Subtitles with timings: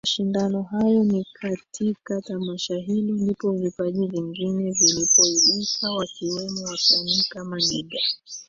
[0.05, 7.99] mashindano hayo Ni katika tamasha hilo ndipo vipaji vingine vilipoibuka wakiwemo wasanii kama nigga